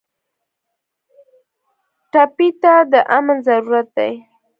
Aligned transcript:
ټپي 2.11 2.49
ته 2.61 2.73
د 2.91 2.93
امن 3.17 3.37
ضرورت 3.47 3.87
دی. 3.97 4.11